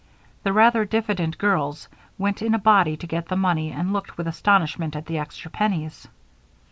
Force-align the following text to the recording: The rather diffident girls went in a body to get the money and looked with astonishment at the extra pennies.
The 0.41 0.51
rather 0.51 0.83
diffident 0.83 1.37
girls 1.37 1.87
went 2.17 2.41
in 2.41 2.55
a 2.55 2.57
body 2.57 2.97
to 2.97 3.05
get 3.05 3.27
the 3.27 3.35
money 3.35 3.69
and 3.71 3.93
looked 3.93 4.17
with 4.17 4.27
astonishment 4.27 4.95
at 4.95 5.05
the 5.05 5.19
extra 5.19 5.51
pennies. 5.51 6.07